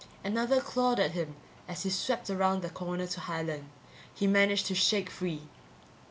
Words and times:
Another 0.23 0.59
clawed 0.61 0.99
at 0.99 1.11
him 1.11 1.35
as 1.67 1.83
he 1.83 1.91
swept 1.91 2.31
around 2.31 2.63
the 2.63 2.71
corner 2.71 3.05
to 3.05 3.19
Highland. 3.19 3.69
He 4.11 4.25
managed 4.25 4.65
to 4.65 4.73
shake 4.73 5.11
free. 5.11 5.43